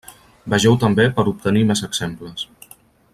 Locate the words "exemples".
1.91-2.49